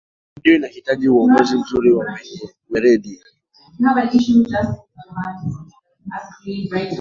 [0.43, 3.19] redio inahitaji uongozi mzuri na wenye weredi